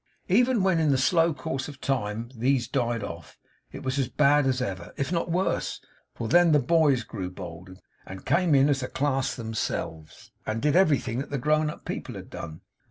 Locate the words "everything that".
10.75-11.29